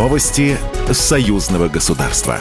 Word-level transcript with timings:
Новости 0.00 0.56
союзного 0.90 1.68
государства. 1.68 2.40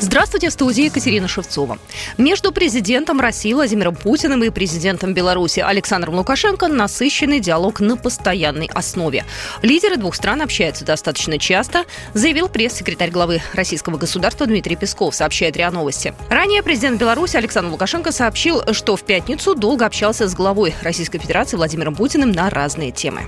Здравствуйте, 0.00 0.48
в 0.48 0.52
студии 0.54 0.84
Екатерина 0.84 1.28
Шевцова. 1.28 1.76
Между 2.16 2.52
президентом 2.52 3.20
России 3.20 3.52
Владимиром 3.52 3.94
Путиным 3.94 4.42
и 4.44 4.48
президентом 4.48 5.12
Беларуси 5.12 5.60
Александром 5.60 6.14
Лукашенко 6.14 6.68
насыщенный 6.68 7.38
диалог 7.38 7.80
на 7.80 7.98
постоянной 7.98 8.70
основе. 8.72 9.26
Лидеры 9.60 9.98
двух 9.98 10.14
стран 10.14 10.40
общаются 10.40 10.86
достаточно 10.86 11.36
часто, 11.36 11.84
заявил 12.14 12.48
пресс-секретарь 12.48 13.10
главы 13.10 13.42
российского 13.52 13.98
государства 13.98 14.46
Дмитрий 14.46 14.76
Песков, 14.76 15.14
сообщает 15.14 15.54
РИА 15.54 15.70
Новости. 15.70 16.14
Ранее 16.30 16.62
президент 16.62 16.98
Беларуси 16.98 17.36
Александр 17.36 17.72
Лукашенко 17.72 18.10
сообщил, 18.10 18.62
что 18.72 18.96
в 18.96 19.02
пятницу 19.02 19.54
долго 19.54 19.84
общался 19.84 20.28
с 20.28 20.34
главой 20.34 20.74
Российской 20.80 21.18
Федерации 21.18 21.58
Владимиром 21.58 21.94
Путиным 21.94 22.32
на 22.32 22.48
разные 22.48 22.90
темы. 22.90 23.26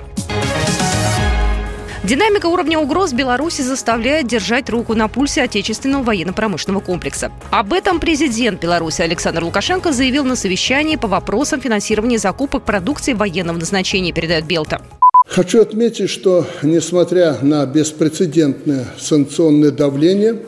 Динамика 2.05 2.47
уровня 2.47 2.80
угроз 2.80 3.12
Беларуси 3.12 3.62
заставляет 3.62 4.27
держать 4.27 4.69
руку 4.69 4.97
на 4.97 5.06
пульсе 5.06 5.43
отечественного 5.43 6.02
военно-промышленного 6.02 6.83
комплекса. 6.83 7.30
Об 7.52 7.73
этом 7.73 8.01
президент 8.01 8.60
Беларуси 8.60 9.02
Александр 9.02 9.45
Лукашенко 9.45 9.93
заявил 9.93 10.24
на 10.24 10.34
совещании 10.34 10.96
по 10.96 11.07
вопросам 11.07 11.60
финансирования 11.60 12.19
закупок 12.19 12.65
продукции 12.65 13.12
военного 13.12 13.59
назначения, 13.59 14.12
передает 14.12 14.46
Белта. 14.46 14.83
Хочу 15.29 15.62
отметить, 15.62 16.10
что 16.10 16.45
несмотря 16.65 17.38
на 17.41 17.65
беспрецедентное 17.66 18.84
санкционное 18.98 19.71
давление, 19.71 20.41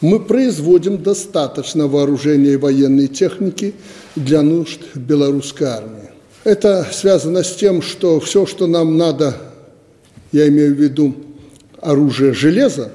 мы 0.00 0.18
производим 0.18 1.00
достаточно 1.00 1.86
вооружения 1.86 2.54
и 2.54 2.56
военной 2.56 3.06
техники 3.06 3.74
для 4.16 4.42
нужд 4.42 4.80
белорусской 4.96 5.68
армии. 5.68 6.10
Это 6.42 6.84
связано 6.90 7.44
с 7.44 7.54
тем, 7.54 7.82
что 7.82 8.18
все, 8.18 8.46
что 8.46 8.66
нам 8.66 8.96
надо 8.96 9.47
я 10.32 10.48
имею 10.48 10.74
в 10.74 10.78
виду 10.78 11.14
оружие 11.80 12.32
железа, 12.32 12.90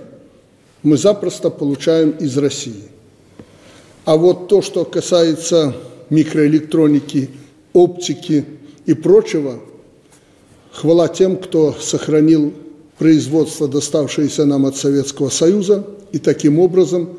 мы 0.84 0.98
запросто 0.98 1.50
получаем 1.50 2.12
из 2.12 2.38
России. 2.38 2.84
А 4.06 4.17
вот 4.17 4.50
то, 4.50 4.62
что 4.62 4.84
касается 4.84 5.76
микроэлектроники, 6.09 7.30
оптики 7.72 8.45
и 8.86 8.94
прочего, 8.94 9.59
хвала 10.72 11.08
тем, 11.08 11.38
кто 11.38 11.73
сохранил 11.73 12.54
производство, 12.98 13.67
доставшееся 13.67 14.45
нам 14.45 14.66
от 14.66 14.76
Советского 14.76 15.30
Союза, 15.30 15.88
и 16.11 16.20
таким 16.20 16.59
образом 16.59 17.09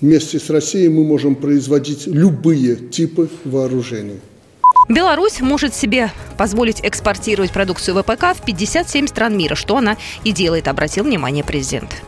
вместе 0.00 0.38
с 0.38 0.50
Россией 0.50 0.88
мы 0.88 1.04
можем 1.04 1.34
производить 1.34 2.06
любые 2.06 2.76
типы 2.76 3.28
вооружений. 3.44 4.20
Беларусь 4.88 5.40
может 5.40 5.74
себе 5.74 6.12
позволить 6.36 6.80
экспортировать 6.82 7.52
продукцию 7.52 8.00
ВПК 8.02 8.36
в 8.36 8.44
57 8.44 9.06
стран 9.08 9.36
мира, 9.36 9.54
что 9.54 9.76
она 9.76 9.96
и 10.24 10.32
делает, 10.32 10.68
обратил 10.68 11.04
внимание 11.04 11.44
президент. 11.44 12.02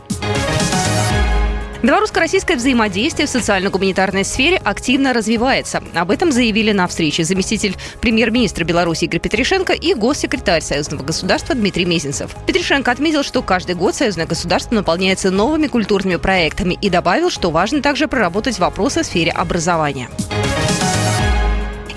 Белорусско-российское 1.81 2.57
взаимодействие 2.57 3.25
в 3.25 3.29
социально-гуманитарной 3.29 4.25
сфере 4.25 4.57
активно 4.57 5.13
развивается. 5.13 5.81
Об 5.95 6.11
этом 6.11 6.31
заявили 6.31 6.73
на 6.73 6.87
встрече 6.87 7.23
заместитель 7.23 7.77
премьер-министра 8.01 8.65
Беларуси 8.65 9.05
Игорь 9.05 9.21
Петришенко 9.21 9.71
и 9.71 9.93
госсекретарь 9.93 10.61
Союзного 10.61 11.03
государства 11.03 11.55
Дмитрий 11.55 11.85
Мезенцев. 11.85 12.35
Петришенко 12.45 12.91
отметил, 12.91 13.23
что 13.23 13.41
каждый 13.41 13.75
год 13.75 13.95
Союзное 13.95 14.25
государство 14.25 14.75
наполняется 14.75 15.31
новыми 15.31 15.67
культурными 15.67 16.17
проектами 16.17 16.77
и 16.81 16.89
добавил, 16.89 17.29
что 17.29 17.49
важно 17.49 17.81
также 17.81 18.09
проработать 18.09 18.59
вопросы 18.59 19.03
в 19.03 19.05
сфере 19.05 19.31
образования. 19.31 20.09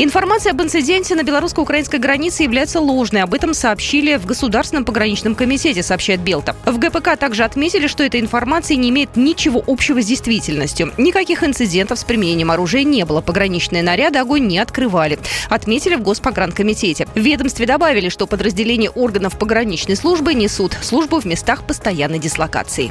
Информация 0.05 0.51
об 0.51 0.61
инциденте 0.61 1.15
на 1.15 1.23
белорусско-украинской 1.23 2.01
границе 2.01 2.43
является 2.43 2.81
ложной. 2.81 3.23
Об 3.23 3.35
этом 3.35 3.55
сообщили 3.55 4.17
в 4.17 4.27
Государственном 4.27 4.85
пограничном 4.85 5.37
комитете, 5.37 5.85
сообщает 5.85 6.19
Белта. 6.19 6.57
В 6.67 6.77
ГПК 6.77 7.17
также 7.17 7.45
отметили, 7.45 7.87
что 7.87 8.03
эта 8.03 8.19
информация 8.19 8.77
не 8.77 8.91
имеет 8.91 9.15
ничего 9.15 9.63
общего 9.65 10.03
с 10.03 10.07
действительностью. 10.07 10.93
Никаких 10.99 11.45
инцидентов 11.45 12.01
с 12.01 12.05
применением 12.05 12.51
оружия 12.51 12.83
не 12.83 13.05
было. 13.05 13.21
Пограничные 13.21 13.85
наряды 13.85 14.19
огонь 14.19 14.49
не 14.49 14.59
открывали. 14.59 15.21
Отметили 15.49 15.95
в 15.95 16.03
Госпогранкомитете. 16.03 17.07
В 17.15 17.21
ведомстве 17.21 17.65
добавили, 17.65 18.09
что 18.09 18.27
подразделения 18.27 18.91
органов 18.91 19.39
пограничной 19.39 19.95
службы 19.95 20.35
несут 20.35 20.77
службу 20.83 21.21
в 21.21 21.27
местах 21.27 21.63
постоянной 21.63 22.19
дислокации. 22.19 22.91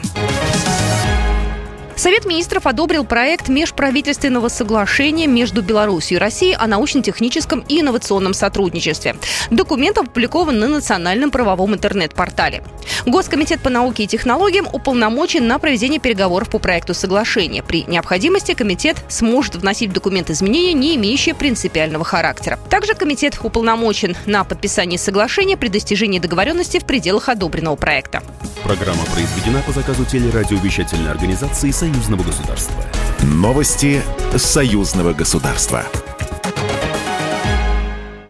Совет 2.01 2.25
министров 2.25 2.65
одобрил 2.65 3.05
проект 3.05 3.47
межправительственного 3.47 4.47
соглашения 4.47 5.27
между 5.27 5.61
Беларусью 5.61 6.17
и 6.17 6.19
Россией 6.19 6.55
о 6.55 6.65
научно-техническом 6.65 7.63
и 7.69 7.79
инновационном 7.79 8.33
сотрудничестве. 8.33 9.17
Документ 9.51 9.99
опубликован 9.99 10.57
на 10.57 10.67
национальном 10.67 11.29
правовом 11.29 11.75
интернет-портале. 11.75 12.63
Госкомитет 13.05 13.61
по 13.61 13.69
науке 13.69 14.05
и 14.05 14.07
технологиям 14.07 14.67
уполномочен 14.73 15.45
на 15.45 15.59
проведение 15.59 15.99
переговоров 15.99 16.49
по 16.49 16.57
проекту 16.57 16.95
соглашения. 16.95 17.61
При 17.61 17.83
необходимости 17.83 18.55
комитет 18.55 18.97
сможет 19.07 19.57
вносить 19.57 19.91
в 19.91 19.93
документ 19.93 20.31
изменения, 20.31 20.73
не 20.73 20.95
имеющие 20.95 21.35
принципиального 21.35 22.03
характера. 22.03 22.57
Также 22.71 22.95
комитет 22.95 23.37
уполномочен 23.43 24.17
на 24.25 24.43
подписание 24.43 24.97
соглашения 24.97 25.55
при 25.55 25.67
достижении 25.67 26.17
договоренности 26.17 26.79
в 26.79 26.85
пределах 26.85 27.29
одобренного 27.29 27.75
проекта. 27.75 28.23
Программа 28.63 29.03
произведена 29.05 29.61
по 29.65 29.71
заказу 29.71 30.05
телерадиовещательной 30.05 31.11
организации 31.11 31.71
Союзного 31.91 32.23
государства. 32.23 32.83
Новости 33.21 34.01
Союзного 34.37 35.11
государства. 35.11 35.85